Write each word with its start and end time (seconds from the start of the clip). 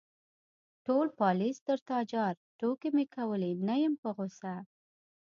_ټول 0.85 1.07
پالېز 1.19 1.57
تر 1.67 1.79
تا 1.87 1.97
جار، 2.11 2.35
ټوکې 2.59 2.89
مې 2.95 3.05
کولې، 3.15 3.51
نه 3.67 3.75
يم 3.83 3.93
په 4.01 4.09
غوسه. 4.15 4.53